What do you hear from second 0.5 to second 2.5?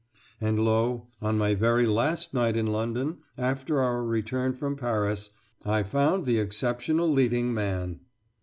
lo, on my very last